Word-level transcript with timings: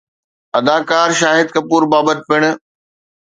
اداڪار 0.57 1.09
شاهد 1.19 1.47
ڪپور 1.55 1.83
بابت 1.91 2.19
پڻ 2.29 2.41